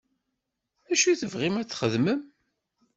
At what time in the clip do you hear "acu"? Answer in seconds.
0.91-1.11